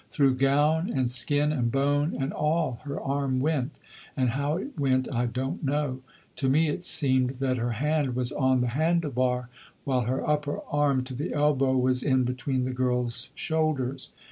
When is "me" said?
6.49-6.69